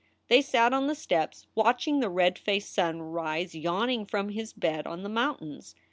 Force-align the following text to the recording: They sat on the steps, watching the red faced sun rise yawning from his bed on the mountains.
They 0.29 0.41
sat 0.41 0.73
on 0.73 0.87
the 0.87 0.95
steps, 0.95 1.45
watching 1.53 1.99
the 1.99 2.09
red 2.09 2.39
faced 2.39 2.73
sun 2.73 3.03
rise 3.03 3.53
yawning 3.53 4.07
from 4.07 4.29
his 4.29 4.51
bed 4.51 4.87
on 4.87 5.03
the 5.03 5.09
mountains. 5.09 5.75